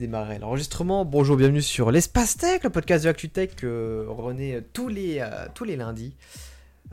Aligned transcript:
démarrer 0.00 0.38
l'enregistrement. 0.38 1.04
Bonjour, 1.04 1.36
bienvenue 1.36 1.60
sur 1.60 1.90
l'Espace 1.90 2.38
Tech, 2.38 2.62
le 2.64 2.70
podcast 2.70 3.04
de 3.04 3.10
ActuTech 3.10 3.54
que 3.54 4.06
renaît 4.08 4.54
euh, 4.54 4.60
tous 4.72 4.88
les, 4.88 5.18
euh, 5.20 5.46
tous 5.54 5.64
les 5.64 5.76
lundis. 5.76 6.16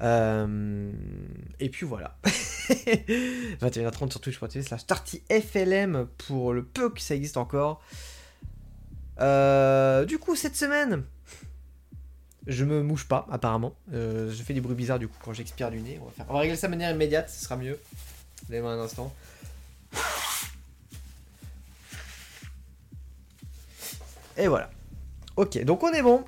Euh, 0.02 0.92
et 1.62 1.70
puis 1.70 1.86
voilà. 1.86 2.18
21h30 3.62 4.12
sur 4.12 4.20
Twitch.tv 4.20 4.62
slash 4.62 4.82
FLM 5.32 6.08
pour 6.18 6.52
le 6.52 6.66
peu 6.66 6.90
que 6.90 7.00
ça 7.00 7.16
existe 7.16 7.38
encore. 7.38 7.82
du 9.18 10.18
coup, 10.20 10.36
cette 10.36 10.58
semaine, 10.58 11.04
je 12.46 12.66
me 12.66 12.84
mouche 12.84 13.08
pas, 13.08 13.26
apparemment. 13.32 13.74
je 13.90 14.44
fais 14.46 14.54
des 14.54 14.60
bruits 14.60 14.76
bizarres 14.76 15.00
du 15.00 15.08
coup 15.08 15.18
quand 15.24 15.32
j'expire 15.32 15.72
du 15.72 15.80
nez. 15.80 15.98
On 16.02 16.06
va, 16.08 16.12
faire... 16.12 16.26
On 16.28 16.34
va 16.34 16.40
régler 16.40 16.58
ça 16.58 16.68
de 16.68 16.72
manière 16.72 16.92
immédiate, 16.92 17.30
ce 17.30 17.46
sera 17.46 17.56
mieux. 17.56 17.80
Donnez-moi 18.50 18.74
un 18.74 18.82
instant. 18.82 19.14
Et 24.38 24.48
voilà. 24.48 24.70
Ok, 25.36 25.64
donc 25.64 25.84
on 25.84 25.92
est 25.92 26.02
bon. 26.02 26.24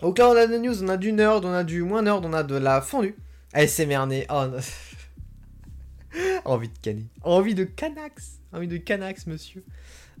Donc 0.00 0.18
là, 0.18 0.28
on 0.28 0.36
a 0.36 0.46
des 0.46 0.58
news, 0.58 0.82
on 0.82 0.88
a 0.88 0.96
du 0.96 1.12
nerd, 1.12 1.44
on 1.44 1.52
a 1.52 1.62
du 1.62 1.82
moins 1.82 2.02
nerd, 2.02 2.24
on 2.24 2.32
a 2.32 2.42
de 2.42 2.56
la 2.56 2.80
fondue. 2.80 3.14
ASMR 3.52 4.06
né. 4.06 4.26
Oh 4.30 4.46
non. 4.50 4.58
Envie 6.44 6.68
de 6.68 6.78
canner. 6.80 7.06
Envie 7.22 7.54
de 7.54 7.64
canax. 7.64 8.40
Envie 8.52 8.68
de 8.68 8.76
canax, 8.78 9.26
monsieur. 9.26 9.62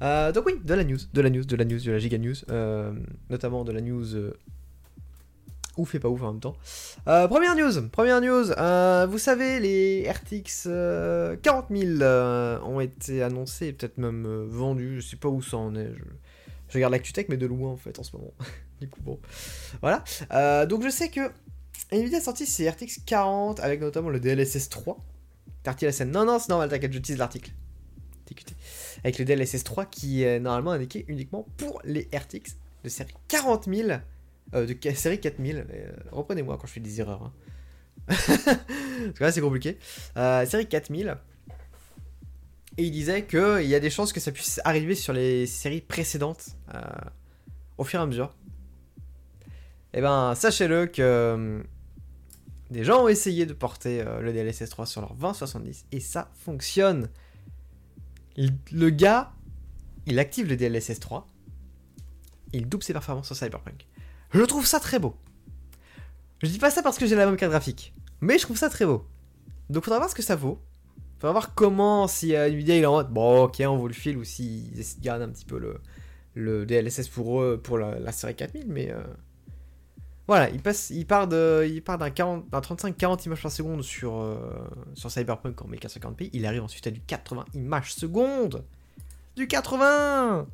Euh, 0.02 0.32
donc 0.32 0.46
oui, 0.46 0.54
de 0.62 0.74
la 0.74 0.84
news, 0.84 0.98
de 1.12 1.20
la 1.20 1.30
news, 1.30 1.44
de 1.44 1.56
la 1.56 1.64
news, 1.64 1.80
de 1.80 1.90
la 1.90 1.98
giga 1.98 2.18
news. 2.18 2.34
Euh, 2.50 2.92
notamment 3.30 3.64
de 3.64 3.72
la 3.72 3.80
news 3.80 4.14
euh, 4.14 4.32
ouf 5.76 5.94
et 5.94 5.98
pas 5.98 6.08
ouf 6.08 6.22
en 6.22 6.32
même 6.32 6.40
temps. 6.40 6.56
première 7.04 7.56
news, 7.56 7.88
première 7.90 8.20
news. 8.20 8.46
vous 9.10 9.18
savez, 9.18 9.60
les 9.60 10.10
RTX 10.10 10.68
40 11.42 11.66
000 11.70 12.02
ont 12.64 12.80
été 12.80 13.22
annoncés, 13.22 13.72
peut-être 13.72 13.98
même 13.98 14.46
vendus. 14.46 15.00
Je 15.00 15.08
sais 15.08 15.16
pas 15.16 15.28
où 15.28 15.42
ça 15.42 15.56
en 15.56 15.74
est. 15.74 15.92
Je... 15.94 16.04
Je 16.72 16.78
regarde 16.78 16.92
l'ActuTech, 16.92 17.28
mais 17.28 17.36
de 17.36 17.44
loin 17.44 17.70
en 17.70 17.76
fait 17.76 17.98
en 17.98 18.02
ce 18.02 18.16
moment. 18.16 18.32
du 18.80 18.88
coup, 18.88 19.02
bon. 19.02 19.20
Voilà. 19.82 20.02
Euh, 20.32 20.64
donc 20.64 20.82
je 20.82 20.88
sais 20.88 21.10
que 21.10 21.20
Nvidia 21.90 22.16
a 22.16 22.20
sorti 22.22 22.46
ses 22.46 22.66
RTX 22.66 23.02
40 23.04 23.60
avec 23.60 23.82
notamment 23.82 24.08
le 24.08 24.18
DLSS 24.18 24.70
3. 24.70 24.96
la 25.82 25.92
scène. 25.92 26.10
Non, 26.10 26.24
non, 26.24 26.38
c'est 26.38 26.48
normal, 26.48 26.70
t'inquiète, 26.70 26.94
j'utilise 26.94 27.18
l'article. 27.18 27.52
Avec 29.04 29.18
le 29.18 29.26
DLSS 29.26 29.64
3 29.64 29.84
qui 29.84 30.22
est 30.22 30.40
normalement 30.40 30.70
indiqué 30.70 31.04
uniquement 31.08 31.46
pour 31.58 31.82
les 31.84 32.08
RTX 32.14 32.56
de 32.84 32.88
série 32.88 33.12
40 33.28 33.68
000, 33.68 33.90
euh, 34.54 34.66
de 34.66 34.90
série 34.94 35.20
4000. 35.20 35.66
Euh, 35.70 35.92
reprenez-moi 36.10 36.56
quand 36.58 36.66
je 36.66 36.72
fais 36.72 36.80
des 36.80 37.00
erreurs. 37.00 37.22
Hein. 37.22 37.32
Parce 38.06 38.26
que 38.26 39.24
là, 39.24 39.30
c'est 39.30 39.42
compliqué. 39.42 39.76
série 40.16 40.66
4000. 40.66 41.18
Et 42.78 42.84
il 42.84 42.90
disait 42.90 43.26
qu'il 43.26 43.66
y 43.66 43.74
a 43.74 43.80
des 43.80 43.90
chances 43.90 44.12
que 44.12 44.20
ça 44.20 44.32
puisse 44.32 44.60
arriver 44.64 44.94
sur 44.94 45.12
les 45.12 45.46
séries 45.46 45.82
précédentes 45.82 46.56
euh, 46.74 46.80
au 47.76 47.84
fur 47.84 48.00
et 48.00 48.02
à 48.02 48.06
mesure. 48.06 48.34
Et 49.94 49.98
eh 49.98 50.00
ben, 50.00 50.34
sachez-le 50.34 50.86
que 50.86 51.02
euh, 51.02 51.62
des 52.70 52.82
gens 52.82 53.04
ont 53.04 53.08
essayé 53.08 53.44
de 53.44 53.52
porter 53.52 54.00
euh, 54.00 54.22
le 54.22 54.32
DLSS 54.32 54.70
3 54.70 54.86
sur 54.86 55.02
leur 55.02 55.14
2070 55.14 55.84
et 55.92 56.00
ça 56.00 56.30
fonctionne. 56.34 57.10
le 58.38 58.88
gars, 58.88 59.32
il 60.06 60.18
active 60.18 60.48
le 60.48 60.56
DLSS 60.56 60.98
3, 60.98 61.28
il 62.54 62.66
double 62.66 62.82
ses 62.82 62.94
performances 62.94 63.26
sur 63.26 63.36
Cyberpunk. 63.36 63.86
Je 64.30 64.40
trouve 64.42 64.66
ça 64.66 64.80
très 64.80 64.98
beau. 64.98 65.14
Je 66.42 66.48
dis 66.48 66.58
pas 66.58 66.70
ça 66.70 66.82
parce 66.82 66.96
que 66.96 67.06
j'ai 67.06 67.14
la 67.14 67.26
même 67.26 67.36
carte 67.36 67.50
graphique, 67.50 67.92
mais 68.22 68.38
je 68.38 68.44
trouve 68.44 68.56
ça 68.56 68.70
très 68.70 68.86
beau. 68.86 69.06
Donc 69.68 69.84
faudra 69.84 69.98
voir 69.98 70.08
ce 70.08 70.14
que 70.14 70.22
ça 70.22 70.36
vaut. 70.36 70.58
Faudra 71.22 71.34
voir 71.34 71.54
comment, 71.54 72.08
si 72.08 72.34
euh, 72.34 72.48
Nvidia 72.48 72.76
il 72.76 72.82
est 72.82 72.86
en 72.86 72.94
mode 72.94 73.10
bon, 73.10 73.44
ok, 73.44 73.62
on 73.64 73.76
vous 73.76 73.86
le 73.86 73.94
file, 73.94 74.16
ou 74.16 74.24
s'ils 74.24 74.72
de 74.72 75.00
garder 75.00 75.22
un 75.22 75.28
petit 75.28 75.44
peu 75.44 75.56
le, 75.56 75.80
le 76.34 76.66
DLSS 76.66 77.06
pour 77.06 77.40
eux, 77.40 77.60
pour 77.62 77.78
la, 77.78 78.10
série 78.10 78.34
4000, 78.34 78.64
mais. 78.66 78.90
Euh, 78.90 79.04
voilà, 80.26 80.50
il, 80.50 80.60
passe, 80.60 80.90
il 80.90 81.06
part 81.06 81.28
d'un 81.28 81.62
35-40 81.62 83.26
images 83.26 83.40
par 83.40 83.52
seconde 83.52 83.84
sur, 83.84 84.16
euh, 84.16 84.36
sur 84.94 85.12
Cyberpunk 85.12 85.62
en 85.62 85.68
1450p, 85.68 86.30
il 86.32 86.44
arrive 86.44 86.64
ensuite 86.64 86.88
à 86.88 86.90
du 86.90 87.00
80 87.00 87.44
images 87.54 87.94
secondes. 87.94 88.64
Du 89.36 89.46
80 89.46 90.48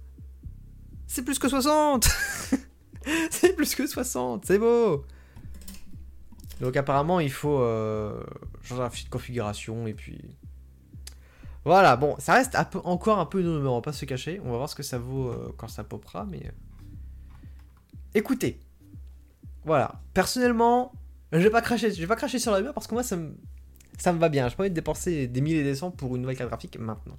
C'est 1.06 1.22
plus 1.22 1.38
que 1.38 1.48
60 1.48 2.04
C'est 3.30 3.56
plus 3.56 3.74
que 3.74 3.86
60, 3.86 4.44
c'est 4.44 4.58
beau! 4.58 5.06
Donc 6.60 6.76
apparemment 6.76 7.20
il 7.20 7.32
faut 7.32 7.58
changer 8.64 8.82
un 8.82 8.90
fichier 8.90 9.06
de 9.06 9.12
configuration 9.12 9.86
et 9.86 9.94
puis 9.94 10.20
voilà, 11.68 11.96
bon, 11.96 12.16
ça 12.18 12.32
reste 12.32 12.56
encore 12.84 13.18
un 13.18 13.26
peu 13.26 13.46
rumeur, 13.46 13.72
on 13.72 13.76
va 13.76 13.82
pas 13.82 13.92
se 13.92 14.06
cacher. 14.06 14.40
On 14.42 14.52
va 14.52 14.56
voir 14.56 14.70
ce 14.70 14.74
que 14.74 14.82
ça 14.82 14.96
vaut 14.96 15.28
euh, 15.28 15.52
quand 15.58 15.68
ça 15.68 15.84
popera, 15.84 16.24
mais. 16.24 16.46
Euh. 16.46 16.50
Écoutez. 18.14 18.58
Voilà. 19.66 20.00
Personnellement, 20.14 20.92
je 21.30 21.40
vais 21.40 21.50
pas 21.50 21.60
cracher, 21.60 21.92
je 21.92 22.00
vais 22.00 22.06
pas 22.06 22.16
cracher 22.16 22.38
sur 22.38 22.52
la 22.52 22.56
rumeur 22.56 22.72
parce 22.72 22.86
que 22.86 22.94
moi 22.94 23.02
ça 23.02 23.16
me. 23.16 23.34
Va 24.02 24.30
bien. 24.30 24.48
Je 24.48 24.54
envie 24.58 24.70
de 24.70 24.74
dépenser 24.74 25.26
des 25.26 25.42
milliers 25.42 25.60
et 25.60 25.64
des 25.64 25.74
cents 25.74 25.90
pour 25.90 26.16
une 26.16 26.22
nouvelle 26.22 26.38
carte 26.38 26.48
graphique 26.48 26.78
maintenant. 26.78 27.18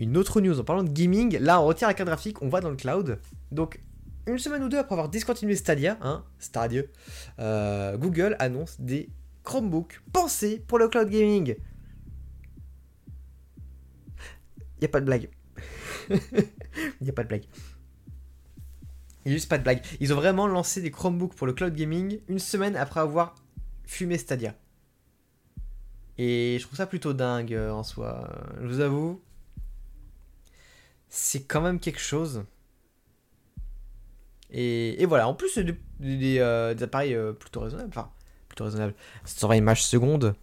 Une 0.00 0.16
autre 0.16 0.40
news 0.40 0.58
en 0.58 0.64
parlant 0.64 0.82
de 0.82 0.90
gaming, 0.90 1.38
là 1.38 1.60
on 1.60 1.66
retire 1.66 1.86
la 1.86 1.94
carte 1.94 2.08
graphique, 2.08 2.42
on 2.42 2.48
va 2.48 2.60
dans 2.60 2.70
le 2.70 2.74
cloud. 2.74 3.20
Donc 3.52 3.78
une 4.26 4.38
semaine 4.38 4.64
ou 4.64 4.68
deux 4.68 4.78
après 4.78 4.94
avoir 4.94 5.08
discontinué 5.08 5.54
Stadia, 5.54 5.98
hein, 6.00 6.24
Stadia, 6.40 6.82
euh, 7.38 7.96
Google 7.96 8.34
annonce 8.40 8.80
des 8.80 9.08
Chromebooks 9.44 10.00
pensés 10.12 10.64
pour 10.66 10.80
le 10.80 10.88
cloud 10.88 11.08
gaming. 11.08 11.54
Il 14.82 14.86
a 14.86 14.88
pas 14.88 15.00
de 15.00 15.06
blague. 15.06 15.30
Il 16.10 16.18
n'y 17.02 17.10
a 17.10 17.12
pas 17.12 17.22
de 17.22 17.28
blague. 17.28 17.44
Il 19.24 19.28
n'y 19.28 19.32
a 19.32 19.36
juste 19.36 19.48
pas 19.48 19.58
de 19.58 19.62
blague. 19.62 19.80
Ils 20.00 20.12
ont 20.12 20.16
vraiment 20.16 20.48
lancé 20.48 20.82
des 20.82 20.90
Chromebooks 20.90 21.34
pour 21.36 21.46
le 21.46 21.52
cloud 21.52 21.72
gaming 21.72 22.18
une 22.26 22.40
semaine 22.40 22.74
après 22.74 22.98
avoir 22.98 23.36
fumé 23.86 24.18
Stadia. 24.18 24.56
Et 26.18 26.56
je 26.58 26.66
trouve 26.66 26.76
ça 26.76 26.86
plutôt 26.86 27.12
dingue 27.12 27.54
euh, 27.54 27.70
en 27.70 27.84
soi. 27.84 28.28
Je 28.60 28.66
vous 28.66 28.80
avoue. 28.80 29.22
C'est 31.08 31.44
quand 31.44 31.60
même 31.60 31.78
quelque 31.78 32.00
chose. 32.00 32.44
Et, 34.50 35.06
voilà, 35.06 35.28
en 35.28 35.34
plus, 35.34 35.48
c'est 35.48 35.64
des, 36.00 36.38
euh, 36.40 36.74
appareils 36.80 37.14
euh, 37.14 37.32
plutôt 37.32 37.60
raisonnables. 37.60 37.90
Enfin, 37.90 38.10
plutôt 38.48 38.64
raisonnables. 38.64 38.94
120 39.26 39.54
images 39.54 39.84
secondes 39.86 40.34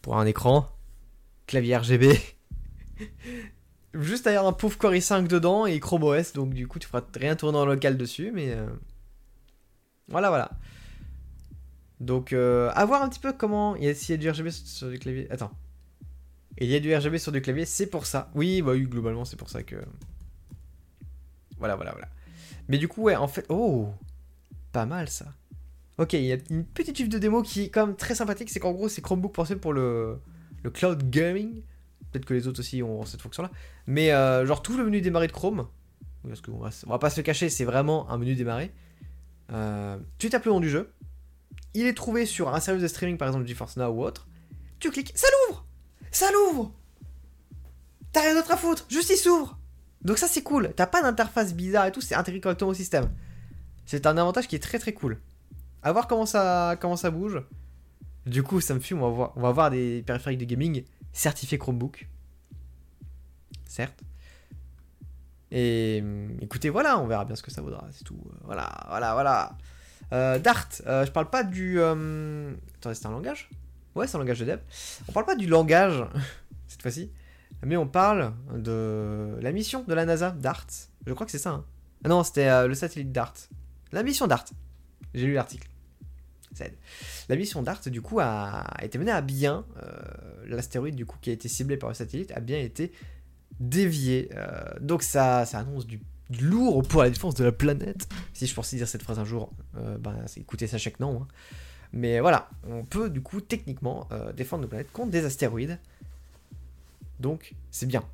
pour 0.00 0.16
un 0.16 0.24
écran. 0.24 0.66
Clavier 1.46 1.76
RGB. 1.76 2.18
juste 4.00 4.26
avoir 4.26 4.46
un 4.46 4.52
pauvre 4.52 4.76
Core 4.78 4.92
i5 4.92 5.26
dedans 5.26 5.66
et 5.66 5.78
Chrome 5.80 6.04
OS, 6.04 6.32
donc 6.32 6.54
du 6.54 6.66
coup 6.66 6.78
tu 6.78 6.88
feras 6.88 7.02
rien 7.14 7.36
tourner 7.36 7.58
en 7.58 7.66
local 7.66 7.96
dessus, 7.96 8.30
mais 8.32 8.52
euh, 8.52 8.66
voilà, 10.08 10.28
voilà. 10.28 10.50
Donc, 12.00 12.32
euh, 12.32 12.70
à 12.74 12.84
voir 12.84 13.02
un 13.02 13.08
petit 13.08 13.20
peu 13.20 13.32
comment. 13.32 13.76
Y 13.76 13.88
a, 13.88 13.94
s'il 13.94 14.10
y 14.10 14.14
a 14.14 14.16
du 14.18 14.30
RGB 14.30 14.50
sur, 14.50 14.90
du 14.90 14.98
clavier. 14.98 15.30
Attends. 15.30 15.50
Il 16.58 16.68
y 16.68 16.74
a 16.74 16.80
du 16.80 16.94
RGB 16.94 17.18
sur 17.18 17.32
du 17.32 17.40
clavier, 17.40 17.64
c'est 17.64 17.86
pour 17.86 18.06
ça. 18.06 18.30
Oui, 18.34 18.62
bah 18.62 18.72
oui, 18.72 18.82
globalement, 18.82 19.24
c'est 19.24 19.36
pour 19.36 19.50
ça 19.50 19.62
que. 19.62 19.76
Voilà, 21.58 21.76
voilà, 21.76 21.92
voilà. 21.92 22.08
Mais 22.68 22.78
du 22.78 22.88
coup, 22.88 23.02
ouais, 23.02 23.16
en 23.16 23.28
fait. 23.28 23.46
Oh 23.48 23.88
Pas 24.72 24.86
mal 24.86 25.08
ça. 25.08 25.26
Ok, 25.98 26.12
il 26.12 26.24
y 26.24 26.32
a 26.32 26.36
une 26.50 26.64
petite 26.64 26.96
chute 26.98 27.10
de 27.10 27.18
démo 27.18 27.42
qui 27.42 27.64
est 27.64 27.68
quand 27.70 27.86
même 27.86 27.96
très 27.96 28.14
sympathique. 28.14 28.50
C'est 28.50 28.60
qu'en 28.60 28.72
gros, 28.72 28.88
c'est 28.88 29.00
Chromebook 29.00 29.32
pensé 29.32 29.56
pour 29.56 29.72
le, 29.72 30.18
le 30.62 30.70
cloud 30.70 31.08
gaming. 31.08 31.62
Peut-être 32.16 32.24
que 32.24 32.32
les 32.32 32.48
autres 32.48 32.60
aussi 32.60 32.82
ont 32.82 33.04
cette 33.04 33.20
fonction-là. 33.20 33.50
Mais 33.86 34.10
euh, 34.10 34.46
genre 34.46 34.62
tout 34.62 34.74
le 34.78 34.84
menu 34.84 35.02
démarrer 35.02 35.26
de 35.26 35.32
Chrome, 35.32 35.66
parce 36.26 36.40
qu'on 36.40 36.56
va, 36.56 36.70
on 36.86 36.90
va 36.90 36.98
pas 36.98 37.10
se 37.10 37.20
cacher, 37.20 37.50
c'est 37.50 37.66
vraiment 37.66 38.10
un 38.10 38.16
menu 38.16 38.34
démarrer. 38.34 38.72
Euh, 39.52 39.98
tu 40.16 40.30
tapes 40.30 40.46
le 40.46 40.52
nom 40.52 40.60
du 40.60 40.70
jeu. 40.70 40.90
Il 41.74 41.84
est 41.84 41.92
trouvé 41.92 42.24
sur 42.24 42.54
un 42.54 42.60
service 42.60 42.82
de 42.82 42.88
streaming, 42.88 43.18
par 43.18 43.28
exemple 43.28 43.46
GeForce 43.46 43.76
Now 43.76 43.88
ou 43.90 44.02
autre. 44.02 44.26
Tu 44.78 44.90
cliques, 44.90 45.12
ça 45.14 45.26
l'ouvre 45.46 45.66
Ça 46.10 46.30
l'ouvre 46.32 46.72
T'as 48.12 48.22
rien 48.22 48.34
d'autre 48.34 48.50
à 48.50 48.56
foutre, 48.56 48.86
juste 48.88 49.10
il 49.10 49.18
s'ouvre 49.18 49.58
Donc 50.00 50.16
ça 50.16 50.26
c'est 50.26 50.42
cool, 50.42 50.72
t'as 50.74 50.86
pas 50.86 51.02
d'interface 51.02 51.52
bizarre 51.52 51.84
et 51.84 51.92
tout, 51.92 52.00
c'est 52.00 52.14
intégré 52.14 52.40
correctement 52.40 52.70
au 52.70 52.74
système. 52.74 53.10
C'est 53.84 54.06
un 54.06 54.16
avantage 54.16 54.48
qui 54.48 54.56
est 54.56 54.62
très 54.62 54.78
très 54.78 54.94
cool. 54.94 55.20
À 55.82 55.92
voir 55.92 56.06
comment 56.06 56.24
ça, 56.24 56.78
comment 56.80 56.96
ça 56.96 57.10
bouge. 57.10 57.42
Du 58.24 58.42
coup, 58.42 58.62
ça 58.62 58.72
me 58.72 58.80
fume, 58.80 59.02
on 59.02 59.10
va 59.10 59.14
voir, 59.14 59.32
on 59.36 59.42
va 59.42 59.52
voir 59.52 59.70
des 59.70 60.02
périphériques 60.02 60.38
de 60.38 60.46
gaming 60.46 60.82
certifié 61.16 61.58
Chromebook. 61.58 62.08
Certes. 63.66 64.02
Et 65.50 66.00
hum, 66.02 66.36
écoutez, 66.40 66.70
voilà, 66.70 66.98
on 66.98 67.06
verra 67.06 67.24
bien 67.24 67.36
ce 67.36 67.42
que 67.42 67.50
ça 67.50 67.62
vaudra, 67.62 67.86
c'est 67.90 68.04
tout. 68.04 68.20
Euh, 68.26 68.36
voilà, 68.44 68.70
voilà, 68.88 69.12
voilà. 69.14 69.58
Euh, 70.12 70.38
Dart, 70.38 70.68
euh, 70.86 71.06
je 71.06 71.10
parle 71.10 71.30
pas 71.30 71.42
du. 71.42 71.80
Attendez, 71.80 72.94
c'est 72.94 73.06
un 73.06 73.10
langage? 73.10 73.48
Ouais, 73.94 74.06
c'est 74.06 74.16
un 74.16 74.18
langage 74.18 74.40
de 74.40 74.44
dev. 74.44 74.58
On 75.08 75.12
parle 75.12 75.26
pas 75.26 75.36
du 75.36 75.46
langage, 75.46 76.04
cette 76.68 76.82
fois-ci, 76.82 77.10
mais 77.64 77.76
on 77.76 77.86
parle 77.86 78.34
de 78.54 79.38
la 79.40 79.52
mission 79.52 79.84
de 79.84 79.94
la 79.94 80.04
NASA, 80.04 80.30
Dart. 80.30 80.66
Je 81.06 81.12
crois 81.12 81.24
que 81.24 81.32
c'est 81.32 81.38
ça. 81.38 81.50
Hein. 81.50 81.64
Ah 82.04 82.08
non, 82.08 82.22
c'était 82.22 82.68
le 82.68 82.74
satellite 82.74 83.12
Dart. 83.12 83.34
La 83.92 84.02
mission 84.02 84.26
Dart. 84.26 84.44
J'ai 85.14 85.26
lu 85.26 85.32
l'article. 85.32 85.68
La 87.28 87.36
mission 87.36 87.62
DART, 87.62 87.88
du 87.88 88.02
coup, 88.02 88.20
a, 88.20 88.64
été 88.82 88.98
menée 88.98 89.12
à 89.12 89.20
bien. 89.20 89.64
Euh, 89.82 89.90
l'astéroïde, 90.46 90.94
du 90.94 91.06
coup, 91.06 91.18
qui 91.20 91.30
a 91.30 91.32
été 91.32 91.48
ciblé 91.48 91.76
par 91.76 91.88
le 91.88 91.94
satellite, 91.94 92.32
a 92.32 92.40
bien 92.40 92.58
été 92.58 92.92
dévié. 93.60 94.30
Euh, 94.34 94.62
donc 94.80 95.02
ça, 95.02 95.40
annonce 95.52 95.86
du, 95.86 96.00
lourd 96.40 96.82
pour 96.82 97.02
la 97.02 97.10
défense 97.10 97.34
de 97.34 97.44
la 97.44 97.52
planète. 97.52 98.08
Si 98.32 98.46
je 98.46 98.54
pensais 98.54 98.76
dire 98.76 98.88
cette 98.88 99.02
phrase 99.02 99.18
un 99.18 99.24
jour, 99.24 99.52
euh, 99.76 99.96
ben, 99.98 100.24
écoutez 100.36 100.66
ça 100.66 100.78
chaque 100.78 100.98
nom. 100.98 101.22
Hein. 101.22 101.28
Mais 101.92 102.20
voilà, 102.20 102.50
on 102.68 102.84
peut 102.84 103.08
du 103.08 103.20
coup 103.22 103.40
techniquement 103.40 104.08
euh, 104.10 104.32
défendre 104.32 104.62
nos 104.62 104.68
planètes 104.68 104.90
contre 104.92 105.12
des 105.12 105.24
astéroïdes. 105.24 105.78
Donc 107.20 107.54
c'est 107.70 107.86
bien. 107.86 108.04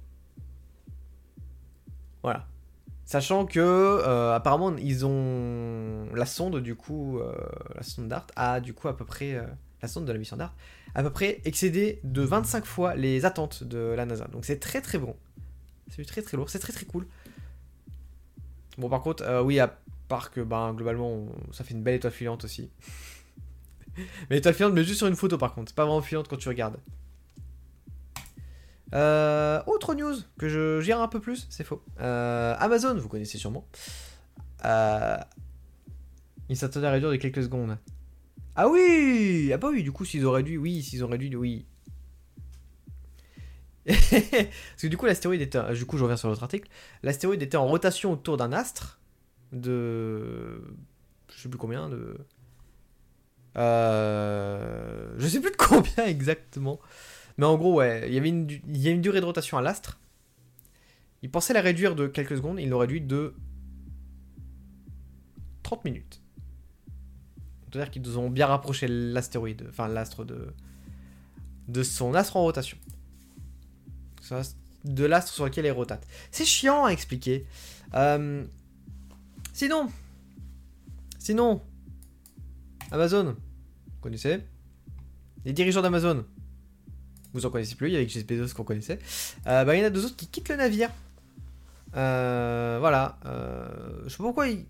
Voilà. 2.22 2.46
Sachant 3.04 3.46
que 3.46 4.00
apparemment 4.32 4.76
ils 4.76 5.04
ont 5.04 6.06
la 6.14 6.24
sonde 6.24 6.60
du 6.60 6.74
coup, 6.74 7.20
la 7.74 7.82
sonde 7.82 8.08
DART 8.08 8.26
a 8.36 8.60
du 8.60 8.74
coup 8.74 8.88
à 8.88 8.96
peu 8.96 9.04
près 9.04 9.38
la 9.82 9.88
sonde 9.88 10.04
de 10.04 10.12
la 10.12 10.18
mission 10.18 10.36
DART 10.36 10.54
à 10.94 11.02
peu 11.02 11.10
près 11.10 11.40
excédé 11.44 12.00
de 12.04 12.22
25 12.22 12.64
fois 12.64 12.94
les 12.94 13.24
attentes 13.24 13.64
de 13.64 13.78
la 13.78 14.04
NASA. 14.06 14.26
Donc 14.28 14.44
c'est 14.44 14.58
très 14.58 14.80
très 14.80 14.98
bon. 14.98 15.16
C'est 15.88 16.04
très 16.04 16.22
très 16.22 16.36
lourd, 16.36 16.50
c'est 16.50 16.58
très 16.58 16.72
très 16.72 16.86
cool. 16.86 17.06
Bon 18.78 18.88
par 18.88 19.00
contre, 19.00 19.22
euh, 19.24 19.42
oui, 19.42 19.60
à 19.60 19.78
part 20.08 20.30
que 20.30 20.40
ben, 20.40 20.72
globalement, 20.72 21.26
ça 21.52 21.64
fait 21.64 21.74
une 21.74 21.82
belle 21.82 21.96
étoile 21.96 22.12
filante 22.12 22.44
aussi. 22.44 22.70
mais 23.96 24.36
l'étoile 24.36 24.54
filante, 24.54 24.72
mais 24.74 24.84
juste 24.84 24.98
sur 24.98 25.06
une 25.06 25.16
photo 25.16 25.38
par 25.38 25.54
contre, 25.54 25.70
c'est 25.70 25.76
pas 25.76 25.84
vraiment 25.84 26.02
filante 26.02 26.28
quand 26.28 26.36
tu 26.36 26.48
regardes. 26.48 26.78
Euh, 28.94 29.62
autre 29.66 29.94
news 29.94 30.14
que 30.38 30.48
je 30.48 30.80
gère 30.80 31.00
un 31.00 31.08
peu 31.08 31.20
plus, 31.20 31.46
c'est 31.50 31.64
faux. 31.64 31.82
Euh, 32.00 32.54
Amazon, 32.58 32.94
vous 32.94 33.08
connaissez 33.08 33.38
sûrement. 33.38 33.66
il 34.64 36.56
s'attendait 36.56 36.86
à 36.86 36.90
réduire 36.90 37.10
de 37.10 37.16
quelques 37.16 37.42
secondes. 37.42 37.78
Ah 38.54 38.68
oui 38.68 39.50
Ah 39.52 39.56
bah 39.56 39.68
oui, 39.70 39.82
du 39.82 39.92
coup, 39.92 40.04
s'ils 40.04 40.26
ont 40.26 40.32
réduit, 40.32 40.58
oui, 40.58 40.82
s'ils 40.82 41.04
ont 41.04 41.08
réduit, 41.08 41.34
oui. 41.34 41.64
Parce 43.86 44.00
que 44.80 44.86
du 44.86 44.96
coup, 44.96 45.06
l'astéroïde 45.06 45.40
était. 45.40 45.74
Du 45.74 45.86
coup, 45.86 45.96
je 45.96 46.02
reviens 46.02 46.16
sur 46.16 46.28
l'autre 46.28 46.42
article. 46.42 46.68
L'astéroïde 47.02 47.42
était 47.42 47.56
en 47.56 47.66
rotation 47.66 48.12
autour 48.12 48.36
d'un 48.36 48.52
astre 48.52 49.00
de. 49.52 50.62
Je 51.34 51.42
sais 51.42 51.48
plus 51.48 51.58
combien, 51.58 51.88
de. 51.88 52.16
Euh... 53.56 55.12
Je 55.18 55.26
sais 55.26 55.40
plus 55.40 55.50
de 55.50 55.56
combien 55.56 56.06
exactement. 56.06 56.78
Mais 57.38 57.46
en 57.46 57.56
gros, 57.56 57.74
ouais, 57.74 58.04
il 58.08 58.14
y 58.14 58.18
avait 58.18 58.28
une, 58.28 58.48
il 58.50 58.78
y 58.78 58.88
a 58.88 58.90
une 58.90 59.00
durée 59.00 59.20
de 59.20 59.26
rotation 59.26 59.58
à 59.58 59.62
l'astre. 59.62 59.98
Il 61.22 61.30
pensait 61.30 61.52
la 61.52 61.60
réduire 61.60 61.94
de 61.94 62.06
quelques 62.06 62.36
secondes, 62.36 62.58
il 62.60 62.68
l'a 62.68 62.78
réduit 62.78 63.00
de 63.00 63.34
30 65.62 65.84
minutes. 65.84 66.20
C'est-à-dire 67.72 67.90
qu'ils 67.90 68.18
ont 68.18 68.28
bien 68.28 68.46
rapproché 68.46 68.86
l'astéroïde, 68.88 69.66
enfin 69.70 69.88
l'astre 69.88 70.24
de, 70.24 70.52
de 71.68 71.82
son 71.82 72.14
astre 72.14 72.36
en 72.36 72.42
rotation. 72.42 72.76
De 74.84 75.04
l'astre 75.04 75.32
sur 75.32 75.44
lequel 75.44 75.66
il 75.66 75.70
rotate. 75.70 76.06
C'est 76.30 76.44
chiant 76.44 76.84
à 76.84 76.90
expliquer. 76.90 77.46
Euh, 77.94 78.44
sinon, 79.52 79.88
sinon, 81.18 81.62
Amazon, 82.90 83.36
vous 83.86 84.00
connaissez? 84.00 84.40
Les 85.44 85.52
dirigeants 85.52 85.82
d'Amazon, 85.82 86.24
vous 87.32 87.46
en 87.46 87.50
connaissez 87.50 87.74
plus, 87.74 87.88
il 87.88 87.92
y 87.94 87.96
avait 87.96 88.08
Jeff 88.08 88.26
Bezos 88.26 88.54
qu'on 88.54 88.64
connaissait. 88.64 88.98
Euh, 89.46 89.64
bah, 89.64 89.74
il 89.74 89.80
y 89.80 89.82
en 89.82 89.86
a 89.86 89.90
deux 89.90 90.04
autres 90.04 90.16
qui 90.16 90.26
quittent 90.26 90.48
le 90.48 90.56
navire. 90.56 90.90
Euh, 91.96 92.78
voilà. 92.80 93.18
je 93.24 94.08
sais 94.08 94.16
pas 94.16 94.24
pourquoi 94.24 94.48
ils 94.48 94.64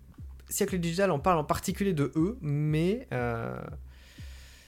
Siècle 0.53 0.77
Digital 0.77 1.11
en 1.11 1.19
parle 1.19 1.39
en 1.39 1.43
particulier 1.43 1.93
de 1.93 2.11
eux, 2.15 2.37
mais 2.41 3.07
euh, 3.11 3.59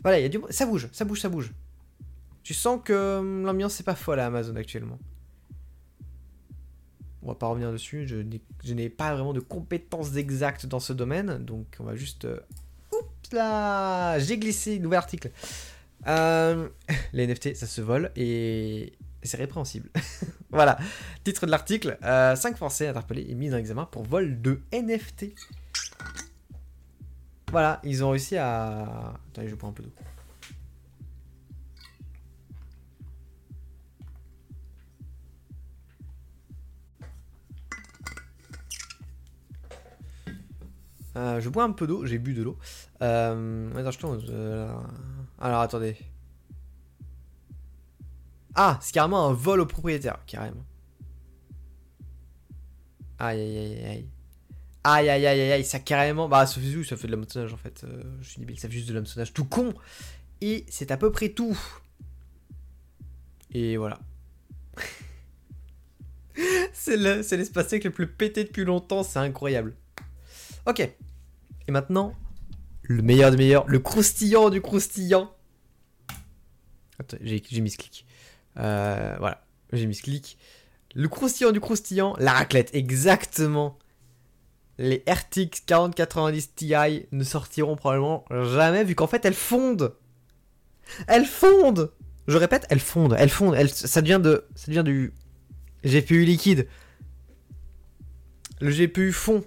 voilà, 0.01 0.19
il 0.19 0.24
y 0.24 0.25
a 0.25 0.30
du 0.30 0.39
ça 0.50 0.65
bouge, 0.65 0.89
ça 0.92 1.06
bouge, 1.06 1.21
ça 1.21 1.30
bouge. 1.30 1.53
Tu 2.44 2.53
sens 2.53 2.80
que 2.83 3.19
hum, 3.19 3.45
l'ambiance 3.45 3.74
c'est 3.74 3.83
pas 3.83 3.95
folle 3.95 4.19
à 4.19 4.25
Amazon 4.25 4.56
actuellement. 4.56 4.98
On 7.21 7.27
va 7.27 7.36
pas 7.36 7.48
revenir 7.48 7.71
dessus, 7.71 8.07
je 8.07 8.74
n'ai 8.74 8.89
pas 8.89 9.13
vraiment 9.13 9.33
de 9.33 9.39
compétences 9.39 10.15
exactes 10.15 10.65
dans 10.65 10.80
ce 10.80 10.94
domaine, 10.94 11.44
donc 11.44 11.65
on 11.80 11.83
va 11.83 11.95
juste. 11.95 12.25
Euh, 12.25 12.39
oups 12.91 13.31
là 13.31 14.19
J'ai 14.19 14.38
glissé, 14.38 14.80
nouvel 14.80 14.98
article. 14.98 15.31
Euh, 16.07 16.69
les 17.13 17.27
NFT, 17.27 17.55
ça 17.55 17.67
se 17.67 17.81
vole 17.81 18.11
et 18.15 18.93
c'est 19.23 19.37
répréhensible. 19.37 19.89
voilà, 20.51 20.77
titre 21.23 21.45
de 21.45 21.51
l'article 21.51 21.97
5 22.01 22.55
Français 22.55 22.87
interpellés 22.87 23.25
et 23.29 23.35
mis 23.35 23.53
en 23.53 23.57
examen 23.57 23.85
pour 23.85 24.03
vol 24.03 24.41
de 24.41 24.61
NFT. 24.71 25.33
Voilà, 27.51 27.79
ils 27.83 28.03
ont 28.03 28.09
réussi 28.09 28.37
à. 28.37 29.13
Attendez, 29.31 29.47
je 29.47 29.55
prends 29.55 29.69
un 29.69 29.73
peu 29.73 29.83
d'eau. 29.83 29.93
Euh, 41.15 41.39
je 41.39 41.50
bois 41.50 41.63
un 41.63 41.71
peu 41.71 41.88
d'eau, 41.88 42.06
j'ai 42.06 42.17
bu 42.17 42.33
de 42.33 42.44
l'eau. 42.44 42.57
Euh, 43.01 43.73
attends, 43.75 44.19
je 44.19 44.27
euh, 44.29 44.73
Alors 45.39 45.62
attendez. 45.62 45.95
Ah, 48.53 48.79
c'est 48.81 48.94
carrément 48.94 49.27
un 49.27 49.33
vol 49.33 49.62
au 49.62 49.65
propriétaire, 49.65 50.19
carrément. 50.25 50.65
Aïe 53.19 53.39
aïe 53.39 53.57
aïe 53.57 53.85
aïe. 53.85 54.09
Aïe 54.83 55.09
aïe 55.09 55.25
aïe 55.25 55.51
aïe 55.53 55.65
ça 55.65 55.79
carrément. 55.79 56.27
Bah, 56.27 56.45
ça 56.45 56.59
fait, 56.59 56.83
ça 56.83 56.97
fait 56.97 57.07
de 57.07 57.12
l'hameçonnage 57.12 57.53
en 57.53 57.57
fait. 57.57 57.83
Euh, 57.83 58.03
je 58.21 58.29
suis 58.29 58.39
débile, 58.39 58.59
ça 58.59 58.67
fait 58.67 58.73
juste 58.75 58.89
de 58.89 58.94
l'hameçonnage 58.94 59.33
tout 59.33 59.45
con. 59.45 59.73
Et 60.41 60.65
c'est 60.69 60.91
à 60.91 60.97
peu 60.97 61.12
près 61.12 61.29
tout. 61.29 61.57
Et 63.51 63.77
voilà. 63.77 64.00
c'est 66.73 66.97
l'espace 66.97 67.71
le, 67.71 67.79
le 67.79 67.91
plus 67.91 68.07
pété 68.07 68.44
depuis 68.44 68.65
longtemps, 68.65 69.03
c'est 69.03 69.19
incroyable. 69.19 69.75
Ok. 70.65 70.79
Et 70.79 71.71
maintenant, 71.71 72.13
le 72.83 73.01
meilleur 73.01 73.31
des 73.31 73.38
meilleurs, 73.38 73.67
le 73.67 73.79
croustillant 73.79 74.50
du 74.50 74.62
croustillant. 74.62 75.33
Attends, 77.00 77.17
j'ai 77.21 77.62
mis 77.62 77.69
ce 77.69 77.77
clic. 77.77 78.06
Euh, 78.57 79.15
voilà, 79.19 79.45
j'ai 79.73 79.85
mis 79.85 79.95
ce 79.95 80.03
clic. 80.03 80.38
Le 80.94 81.07
croustillant 81.07 81.51
du 81.51 81.59
croustillant, 81.59 82.15
la 82.19 82.33
raclette, 82.33 82.73
exactement 82.73 83.77
les 84.77 85.03
RTX 85.07 85.62
4090 85.65 86.56
Ti 86.56 86.73
ne 87.12 87.23
sortiront 87.23 87.75
probablement 87.75 88.25
jamais 88.29 88.83
vu 88.83 88.95
qu'en 88.95 89.07
fait 89.07 89.23
elles 89.25 89.33
fondent. 89.33 89.94
Elles 91.07 91.25
fondent. 91.25 91.91
Je 92.27 92.38
répète, 92.38 92.65
elles 92.69 92.79
fondent, 92.79 93.15
elles 93.17 93.29
fondent, 93.29 93.56
elles, 93.56 93.69
ça 93.69 94.01
devient 94.01 94.19
de 94.21 94.45
ça 94.56 94.67
devient 94.67 94.83
du 94.83 95.13
GPU 95.85 96.25
liquide. 96.25 96.67
Le 98.62 98.71
GPU 98.71 99.12
fond. 99.12 99.44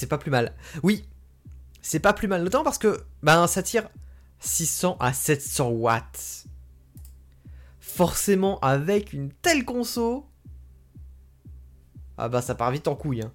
C'est 0.00 0.06
pas 0.06 0.16
plus 0.16 0.30
mal. 0.30 0.54
Oui, 0.82 1.06
c'est 1.82 2.00
pas 2.00 2.14
plus 2.14 2.26
mal, 2.26 2.42
notamment 2.42 2.64
parce 2.64 2.78
que 2.78 3.02
ben 3.22 3.46
ça 3.46 3.62
tire 3.62 3.90
600 4.38 4.96
à 4.98 5.12
700 5.12 5.68
watts. 5.68 6.46
Forcément 7.80 8.58
avec 8.60 9.12
une 9.12 9.30
telle 9.30 9.66
conso, 9.66 10.26
ah 12.16 12.30
bah 12.30 12.40
ça 12.40 12.54
part 12.54 12.70
vite 12.70 12.88
en 12.88 12.94
couille. 12.94 13.20
Hein. 13.20 13.30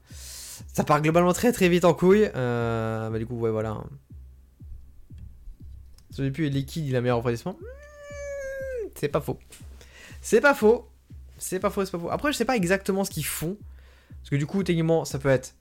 Ça 0.74 0.84
part 0.84 1.04
globalement 1.04 1.34
très 1.34 1.52
très 1.52 1.70
vite 1.70 1.86
en 1.86 1.94
couille. 1.94 2.32
Euh, 2.36 3.12
bah 3.12 3.20
du 3.20 3.28
coup, 3.28 3.38
ouais, 3.38 3.52
voilà. 3.52 3.84
Ce 6.10 6.24
plus 6.30 6.50
liquide, 6.50 6.88
il 6.88 6.96
a 6.96 7.02
meilleur 7.02 7.18
refroidissement. 7.18 7.60
Hmm, 7.62 8.88
c'est 8.96 9.10
pas 9.10 9.22
faux. 9.22 9.38
C'est 10.20 10.42
pas 10.42 10.56
faux. 10.56 10.90
C'est 11.38 11.60
pas 11.60 11.70
faux, 11.70 11.86
c'est 11.86 11.92
pas 11.92 12.00
faux. 12.00 12.10
Après, 12.10 12.32
je 12.32 12.38
sais 12.38 12.46
pas 12.46 12.56
exactement 12.56 13.04
ce 13.04 13.12
qu'ils 13.12 13.24
font. 13.24 13.56
Parce 14.10 14.32
que 14.32 14.36
du 14.36 14.48
coup, 14.48 14.64
techniquement, 14.64 15.06
ça 15.06 15.20
peut 15.20 15.30
être 15.30 15.54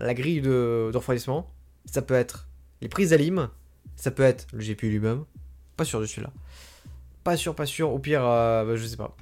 la 0.00 0.14
grille 0.14 0.40
de, 0.40 0.90
refroidissement. 0.94 1.52
Ça 1.84 2.02
peut 2.02 2.14
être 2.14 2.48
les 2.80 2.88
prises 2.88 3.10
d'alim. 3.10 3.50
Ça 3.96 4.10
peut 4.10 4.22
être 4.22 4.46
le 4.52 4.60
GPU 4.60 4.90
lui-même. 4.90 5.24
Pas 5.76 5.84
sûr 5.84 6.00
de 6.00 6.06
celui-là. 6.06 6.32
Pas 7.24 7.36
sûr, 7.36 7.54
pas 7.54 7.66
sûr. 7.66 7.90
Au 7.90 7.98
pire, 7.98 8.24
euh, 8.24 8.64
bah, 8.64 8.76
je 8.76 8.86
sais 8.86 8.96
pas. 8.96 9.16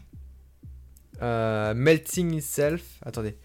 Euh, 1.22 1.74
melting 1.74 2.34
itself. 2.34 2.82
Attendez. 3.04 3.36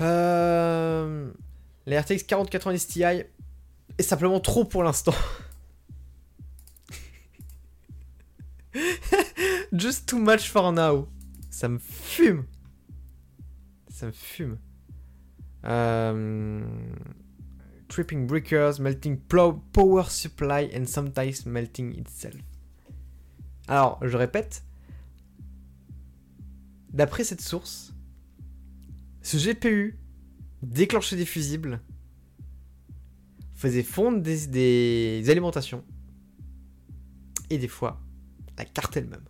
Euh, 0.00 1.30
les 1.86 1.98
RTX 1.98 2.24
4090 2.26 2.86
Ti 2.86 3.02
est 3.02 3.30
simplement 4.00 4.40
trop 4.40 4.64
pour 4.64 4.82
l'instant. 4.82 5.14
Just 9.72 10.06
too 10.06 10.18
much 10.18 10.50
for 10.50 10.72
now. 10.72 11.08
Ça 11.50 11.68
me 11.68 11.78
fume. 11.78 12.44
Ça 13.88 14.06
me 14.06 14.12
fume. 14.12 14.58
Euh, 15.64 16.62
tripping 17.88 18.26
breakers, 18.26 18.80
melting 18.80 19.18
power 19.18 20.04
supply 20.08 20.70
and 20.76 20.86
sometimes 20.86 21.46
melting 21.46 21.98
itself. 21.98 22.36
Alors, 23.68 23.98
je 24.02 24.16
répète, 24.16 24.62
D'après 26.94 27.24
cette 27.24 27.40
source, 27.40 27.92
ce 29.20 29.36
GPU 29.36 29.98
déclenchait 30.62 31.16
des 31.16 31.26
fusibles, 31.26 31.80
faisait 33.56 33.82
fondre 33.82 34.20
des, 34.20 35.24
alimentations, 35.28 35.84
et 37.50 37.58
des 37.58 37.66
fois, 37.66 38.00
la 38.56 38.64
carte 38.64 38.96
elle-même. 38.96 39.24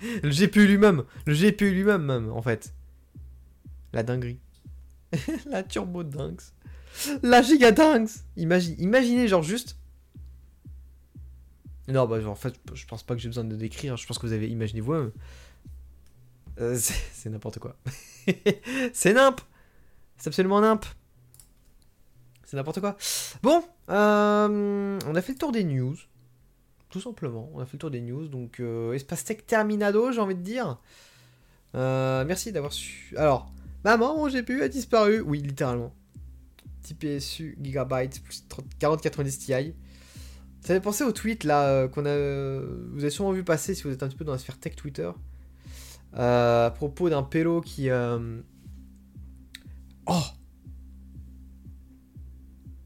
le 0.22 0.30
GPU 0.30 0.66
lui-même. 0.66 1.04
Le 1.26 1.34
GPU 1.34 1.70
lui-même, 1.70 2.02
même, 2.06 2.30
en 2.30 2.40
fait. 2.40 2.74
La 3.92 4.02
dinguerie. 4.02 4.40
la 5.46 5.62
turbo 5.62 6.02
dingue. 6.02 6.40
La 7.22 7.42
giga 7.42 7.72
dingue. 7.72 8.08
Imagine, 8.36 8.76
imaginez, 8.78 9.28
genre, 9.28 9.42
juste. 9.42 9.76
Non, 11.88 12.06
bah, 12.06 12.18
en 12.26 12.34
fait, 12.34 12.54
je 12.74 12.86
pense 12.86 13.02
pas 13.02 13.14
que 13.14 13.20
j'ai 13.20 13.28
besoin 13.28 13.44
de 13.44 13.56
décrire. 13.56 13.96
Je 13.96 14.06
pense 14.06 14.18
que 14.18 14.26
vous 14.26 14.32
avez 14.32 14.48
imaginé 14.48 14.80
vous-même. 14.80 15.12
Euh, 16.60 16.78
c'est 17.12 17.30
n'importe 17.30 17.58
quoi. 17.58 17.76
c'est 18.92 19.12
nimp. 19.12 19.40
C'est 20.16 20.28
absolument 20.28 20.60
nimp. 20.60 20.84
C'est 22.44 22.56
n'importe 22.56 22.80
quoi. 22.80 22.96
Bon, 23.42 23.62
euh, 23.90 24.98
on 25.06 25.14
a 25.14 25.22
fait 25.22 25.32
le 25.32 25.38
tour 25.38 25.52
des 25.52 25.64
news. 25.64 25.96
Tout 26.90 27.00
simplement, 27.00 27.48
on 27.54 27.60
a 27.60 27.66
fait 27.66 27.74
le 27.74 27.78
tour 27.78 27.90
des 27.90 28.00
news. 28.00 28.26
Donc, 28.26 28.58
euh, 28.60 28.92
Espace 28.92 29.24
Tech 29.24 29.46
Terminado, 29.46 30.10
j'ai 30.10 30.20
envie 30.20 30.34
de 30.34 30.42
dire. 30.42 30.78
Merci 31.74 32.52
d'avoir 32.52 32.72
su. 32.72 33.14
Alors, 33.16 33.50
maman, 33.84 34.16
mon 34.16 34.28
GPU 34.28 34.62
a 34.62 34.68
disparu. 34.68 35.20
Oui, 35.20 35.40
littéralement. 35.40 35.94
Petit 36.82 36.94
PSU 36.94 37.58
Gigabyte 37.60 38.22
plus 38.22 38.44
4090 38.78 39.38
Ti. 39.38 39.52
Ça 40.62 40.74
fait 40.74 40.80
penser 40.80 41.04
au 41.04 41.12
tweet 41.12 41.44
là 41.44 41.88
qu'on 41.88 42.04
a. 42.06 42.60
Vous 42.92 43.00
avez 43.00 43.10
sûrement 43.10 43.32
vu 43.32 43.44
passer 43.44 43.74
si 43.74 43.82
vous 43.82 43.90
êtes 43.90 44.02
un 44.02 44.08
petit 44.08 44.16
peu 44.16 44.24
dans 44.24 44.32
la 44.32 44.38
sphère 44.38 44.58
tech 44.58 44.76
Twitter. 44.76 45.10
à 46.14 46.72
propos 46.74 47.10
d'un 47.10 47.22
pélo 47.22 47.60
qui. 47.60 47.88
Oh 50.06 50.22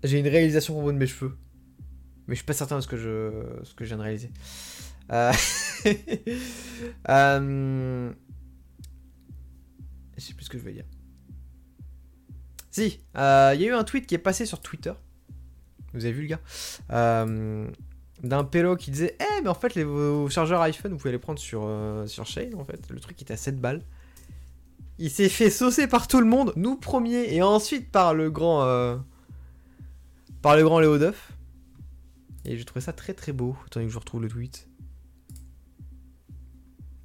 j'ai 0.04 0.18
une 0.18 0.28
réalisation 0.28 0.74
au 0.74 0.80
niveau 0.80 0.92
de 0.92 0.98
mes 0.98 1.06
cheveux. 1.06 1.36
Mais 2.26 2.34
je 2.34 2.40
suis 2.40 2.46
pas 2.46 2.52
certain 2.52 2.76
de 2.76 2.82
ce 2.82 2.88
que 2.88 2.96
je, 2.96 3.30
ce 3.64 3.74
que 3.74 3.84
je 3.84 3.88
viens 3.88 3.96
de 3.96 4.02
réaliser. 4.02 4.30
Euh... 5.10 5.32
euh... 10.14 10.18
Je 10.18 10.22
sais 10.22 10.34
plus 10.34 10.44
ce 10.44 10.50
que 10.50 10.58
je 10.58 10.64
veux 10.64 10.72
dire. 10.72 10.84
Si, 12.70 13.00
euh, 13.16 13.52
il 13.54 13.60
y 13.60 13.64
a 13.64 13.68
eu 13.68 13.72
un 13.72 13.84
tweet 13.84 14.06
qui 14.06 14.14
est 14.14 14.18
passé 14.18 14.46
sur 14.46 14.60
Twitter. 14.60 14.92
Vous 15.92 16.04
avez 16.04 16.12
vu 16.12 16.22
le 16.22 16.28
gars 16.28 16.40
euh, 16.90 17.70
D'un 18.22 18.42
pélo 18.42 18.76
qui 18.76 18.90
disait 18.90 19.16
Eh, 19.20 19.42
mais 19.42 19.48
en 19.48 19.54
fait, 19.54 19.74
les, 19.74 19.84
vos 19.84 20.28
chargeurs 20.28 20.60
iPhone, 20.62 20.92
vous 20.92 20.98
pouvez 20.98 21.12
les 21.12 21.18
prendre 21.18 21.38
sur, 21.38 21.70
sur 22.06 22.26
Shane, 22.26 22.54
en 22.56 22.64
fait. 22.64 22.90
Le 22.90 22.98
truc 22.98 23.20
était 23.22 23.34
à 23.34 23.36
7 23.36 23.60
balles. 23.60 23.82
Il 24.98 25.10
s'est 25.10 25.28
fait 25.28 25.50
saucer 25.50 25.86
par 25.86 26.08
tout 26.08 26.20
le 26.20 26.26
monde, 26.26 26.52
nous 26.56 26.76
premiers, 26.76 27.34
et 27.34 27.42
ensuite 27.42 27.90
par 27.90 28.14
le 28.14 28.30
grand 28.30 28.98
par 30.42 30.56
le 30.56 30.62
grand 30.62 30.78
Léo 30.78 30.98
Duff. 30.98 31.32
Et 32.44 32.58
j'ai 32.58 32.64
trouvé 32.64 32.80
ça 32.80 32.92
très 32.92 33.14
très 33.14 33.32
beau. 33.32 33.56
Attendez 33.66 33.86
que 33.86 33.92
je 33.92 33.98
retrouve 33.98 34.22
le 34.22 34.28
tweet. 34.28 34.68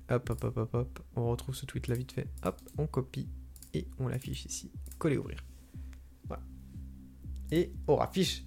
Hop, 0.10 0.30
hop, 0.30 0.44
hop, 0.44 0.58
hop, 0.58 0.74
hop. 0.74 1.00
On 1.16 1.30
retrouve 1.30 1.56
ce 1.56 1.66
tweet 1.66 1.88
là 1.88 1.96
vite 1.96 2.12
fait. 2.12 2.28
Hop, 2.44 2.60
on 2.78 2.88
copie 2.88 3.30
et 3.74 3.88
on 4.00 4.08
l'affiche 4.08 4.46
ici. 4.46 4.72
Coller, 4.98 5.18
ouvrir. 5.18 5.44
Voilà. 6.28 6.44
Et 7.52 7.72
on 7.88 7.98
affiche 7.98 8.44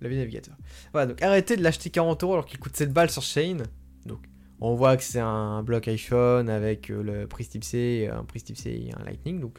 le 0.00 0.08
navigateur. 0.16 0.56
Voilà, 0.92 1.06
donc 1.06 1.22
arrêtez 1.22 1.56
de 1.56 1.62
l'acheter 1.62 1.90
40 1.90 2.22
euros 2.22 2.34
alors 2.34 2.46
qu'il 2.46 2.58
coûte 2.58 2.76
7 2.76 2.92
balles 2.92 3.10
sur 3.10 3.22
Shane. 3.22 3.64
Donc 4.06 4.24
on 4.60 4.74
voit 4.74 4.96
que 4.96 5.02
c'est 5.02 5.20
un 5.20 5.62
bloc 5.62 5.88
iPhone 5.88 6.48
avec 6.48 6.90
euh, 6.90 7.02
le 7.02 7.26
prise 7.26 7.48
type 7.48 7.64
C, 7.64 8.08
un 8.12 8.24
prise 8.24 8.44
type 8.44 8.56
C 8.56 8.70
et 8.70 8.94
un 8.94 9.04
Lightning. 9.04 9.40
Donc 9.40 9.58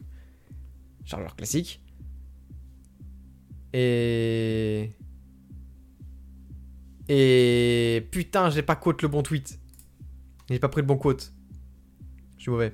chargeur 1.03 1.35
classique. 1.35 1.81
Et. 3.73 4.89
Et. 7.09 8.07
Putain, 8.11 8.49
j'ai 8.49 8.61
pas 8.61 8.75
quote 8.75 9.01
le 9.01 9.09
bon 9.09 9.21
tweet. 9.21 9.59
J'ai 10.49 10.59
pas 10.59 10.69
pris 10.69 10.81
le 10.81 10.87
bon 10.87 10.97
quote. 10.97 11.33
Je 12.37 12.43
suis 12.43 12.51
mauvais. 12.51 12.73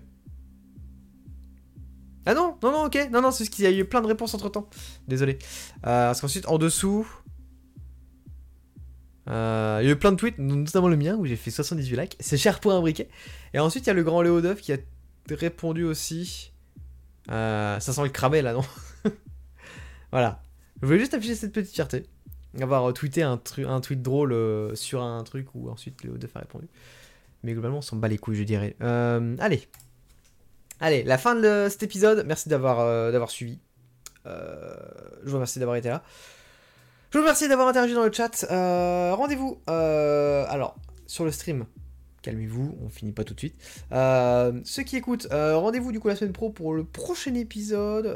Ah 2.25 2.33
non, 2.33 2.57
non, 2.61 2.71
non, 2.71 2.85
ok. 2.85 3.09
Non, 3.11 3.21
non, 3.21 3.31
c'est 3.31 3.45
ce 3.45 3.49
qu'il 3.49 3.65
y 3.65 3.67
a 3.67 3.71
eu 3.71 3.85
plein 3.85 4.01
de 4.01 4.07
réponses 4.07 4.33
entre 4.33 4.49
temps. 4.49 4.69
Désolé. 5.07 5.39
Euh, 5.85 6.07
parce 6.07 6.21
qu'ensuite, 6.21 6.47
en 6.47 6.57
dessous. 6.57 7.07
Euh, 9.29 9.79
il 9.81 9.85
y 9.85 9.89
a 9.89 9.91
eu 9.93 9.95
plein 9.95 10.11
de 10.11 10.17
tweets, 10.17 10.39
notamment 10.39 10.87
le 10.87 10.97
mien 10.97 11.15
où 11.15 11.25
j'ai 11.25 11.35
fait 11.35 11.51
78 11.51 11.95
likes. 11.95 12.17
C'est 12.19 12.37
cher 12.37 12.59
pour 12.59 12.73
un 12.73 12.81
briquet. 12.81 13.09
Et 13.53 13.59
ensuite, 13.59 13.85
il 13.85 13.87
y 13.87 13.91
a 13.91 13.93
le 13.93 14.03
grand 14.03 14.21
Léo 14.21 14.41
Duff 14.41 14.61
qui 14.61 14.73
a 14.73 14.77
répondu 15.29 15.83
aussi. 15.83 16.51
Euh, 17.29 17.79
ça 17.79 17.93
sent 17.93 18.03
le 18.03 18.09
cramer 18.09 18.41
là, 18.41 18.53
non? 18.53 18.63
Voilà. 20.11 20.43
Je 20.81 20.87
voulais 20.87 20.99
juste 20.99 21.13
afficher 21.13 21.35
cette 21.35 21.53
petite 21.53 21.73
fierté. 21.73 22.05
Avoir 22.59 22.91
tweeté 22.93 23.23
un, 23.23 23.41
un 23.67 23.79
tweet 23.79 24.01
drôle 24.01 24.35
sur 24.75 25.01
un 25.01 25.23
truc 25.23 25.47
où 25.55 25.69
ensuite 25.69 26.03
Léo 26.03 26.17
Duff 26.17 26.35
a 26.35 26.39
répondu. 26.39 26.67
Mais 27.43 27.53
globalement, 27.53 27.79
on 27.79 27.81
s'en 27.81 27.95
bat 27.95 28.07
les 28.07 28.17
couilles, 28.17 28.35
je 28.35 28.43
dirais. 28.43 28.75
Euh, 28.81 29.35
allez. 29.39 29.67
Allez, 30.79 31.03
la 31.03 31.17
fin 31.17 31.35
de 31.35 31.67
cet 31.69 31.83
épisode. 31.83 32.23
Merci 32.25 32.49
d'avoir 32.49 32.79
euh, 32.79 33.27
suivi. 33.27 33.59
je 34.25 34.29
vous 35.25 35.33
remercie 35.33 35.59
d'avoir 35.59 35.77
été 35.77 35.89
là. 35.89 36.03
Je 37.11 37.17
vous 37.17 37.23
remercie 37.23 37.47
d'avoir 37.47 37.67
interagi 37.67 37.93
dans 37.93 38.05
le 38.05 38.11
chat. 38.11 38.45
Rendez-vous. 38.49 39.61
alors, 39.67 40.75
sur 41.07 41.25
le 41.25 41.31
stream. 41.31 41.65
Calmez-vous, 42.21 42.77
on 42.83 42.89
finit 42.89 43.13
pas 43.13 43.23
tout 43.23 43.33
de 43.33 43.39
suite. 43.39 43.55
ceux 43.91 44.83
qui 44.83 44.97
écoutent, 44.97 45.27
rendez-vous 45.31 45.91
du 45.91 45.99
coup 45.99 46.07
la 46.07 46.15
semaine 46.15 46.33
pro 46.33 46.49
pour 46.49 46.73
le 46.73 46.83
prochain 46.83 47.33
épisode. 47.35 48.07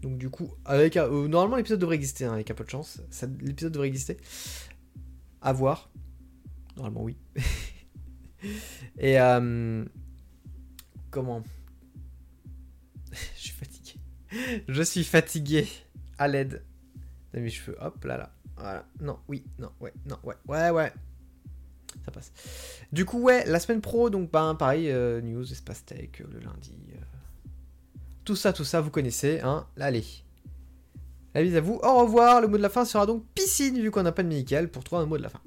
Donc 0.00 0.16
du 0.16 0.30
coup, 0.30 0.50
avec 0.64 0.96
euh, 0.96 1.28
normalement 1.28 1.56
l'épisode 1.56 1.78
devrait 1.78 1.96
exister 1.96 2.24
hein, 2.24 2.32
avec 2.32 2.50
un 2.50 2.54
peu 2.54 2.64
de 2.64 2.70
chance. 2.70 3.00
L'épisode 3.40 3.72
devrait 3.72 3.88
exister. 3.88 4.16
À 5.42 5.52
voir. 5.52 5.90
Normalement 6.80 7.02
oui. 7.02 7.16
Et 8.98 9.20
euh, 9.20 9.84
comment? 11.10 11.42
Je 13.12 13.16
suis 13.38 13.52
fatigué. 13.52 14.00
Je 14.66 14.82
suis 14.82 15.04
fatigué. 15.04 15.68
À 16.16 16.26
l'aide 16.26 16.64
de 17.34 17.40
mes 17.40 17.50
cheveux. 17.50 17.76
Hop 17.82 18.02
là 18.04 18.16
là. 18.16 18.84
Non, 18.98 19.18
oui, 19.28 19.44
non, 19.58 19.70
ouais, 19.80 19.92
non, 20.06 20.16
ouais, 20.22 20.36
ouais, 20.48 20.70
ouais. 20.70 20.92
Ça 22.04 22.10
passe. 22.10 22.32
Du 22.92 23.04
coup, 23.04 23.20
ouais, 23.20 23.44
la 23.46 23.60
semaine 23.60 23.82
pro, 23.82 24.08
donc 24.08 24.30
ben, 24.30 24.54
pareil, 24.54 24.90
euh, 24.90 25.20
news, 25.20 25.50
espace 25.52 25.84
tech, 25.84 26.20
le 26.20 26.38
lundi. 26.40 26.78
Tout 28.24 28.36
ça, 28.36 28.54
tout 28.54 28.64
ça, 28.64 28.80
vous 28.80 28.90
connaissez, 28.90 29.40
hein 29.40 29.66
Allez. 29.78 30.04
La 31.34 31.42
bise 31.42 31.56
à 31.56 31.60
vous. 31.60 31.78
Au 31.82 32.00
revoir. 32.00 32.40
Le 32.40 32.48
mot 32.48 32.56
de 32.56 32.62
la 32.62 32.70
fin 32.70 32.86
sera 32.86 33.04
donc 33.04 33.24
piscine, 33.34 33.80
vu 33.80 33.90
qu'on 33.90 34.02
n'a 34.02 34.12
pas 34.12 34.22
de 34.22 34.28
Michael, 34.28 34.70
pour 34.70 34.82
trouver 34.84 35.02
un 35.02 35.06
mot 35.06 35.18
de 35.18 35.22
la 35.22 35.28
fin. 35.28 35.40